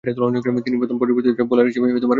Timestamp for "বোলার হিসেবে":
1.41-1.85